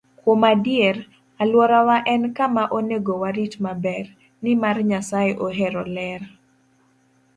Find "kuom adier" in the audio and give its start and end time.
0.19-0.97